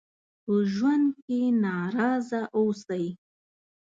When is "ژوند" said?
0.73-1.07